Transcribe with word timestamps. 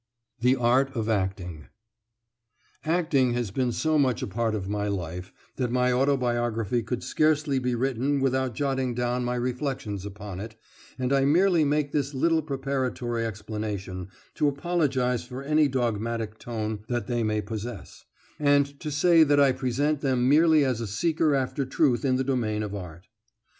THE 0.39 0.55
ART 0.55 0.95
OF 0.95 1.07
ACTING 1.09 1.67
Acting 2.83 3.33
has 3.33 3.51
been 3.51 3.71
so 3.71 3.99
much 3.99 4.23
a 4.23 4.25
part 4.27 4.55
of 4.55 4.67
my 4.67 4.87
life 4.87 5.31
that 5.57 5.69
my 5.69 5.91
autobiography 5.91 6.81
could 6.81 7.03
scarcely 7.03 7.59
be 7.59 7.75
written 7.75 8.19
without 8.19 8.55
jotting 8.55 8.95
down 8.95 9.23
my 9.23 9.35
reflections 9.35 10.03
upon 10.03 10.39
it, 10.39 10.55
and 10.97 11.13
I 11.13 11.25
merely 11.25 11.63
make 11.63 11.91
this 11.91 12.15
little 12.15 12.41
preparatory 12.41 13.27
explanation 13.27 14.07
to 14.33 14.47
apologise 14.47 15.23
for 15.23 15.43
any 15.43 15.67
dogmatic 15.67 16.39
tone 16.39 16.79
that 16.87 17.05
they 17.05 17.21
may 17.21 17.39
possess, 17.39 18.03
and 18.39 18.79
to 18.79 18.89
say 18.89 19.23
that 19.23 19.39
I 19.39 19.51
present 19.51 20.01
them 20.01 20.27
merely 20.27 20.65
as 20.65 20.81
a 20.81 20.87
seeker 20.87 21.35
after 21.35 21.63
truth 21.63 22.03
in 22.03 22.15
the 22.15 22.23
domain 22.23 22.63
of 22.63 22.73
art. 22.73 23.05